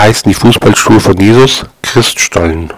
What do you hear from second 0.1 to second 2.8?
die Fußballschuhe von Jesus? Christstollen.